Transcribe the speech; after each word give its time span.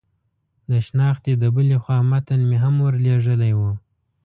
د 0.69 0.71
شنختې 0.87 1.33
د 1.37 1.43
بلې 1.55 1.77
خوا 1.83 1.97
متن 2.09 2.41
مې 2.49 2.57
هم 2.63 2.75
ور 2.85 2.95
لېږلی 3.05 3.53
و. 3.57 3.59